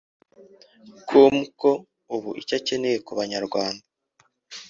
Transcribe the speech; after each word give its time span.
com 1.07 1.35
ko 1.59 1.71
ubu 2.15 2.29
icyo 2.41 2.53
akeneye 2.59 2.97
ku 3.05 3.11
banyarwanda 3.19 3.83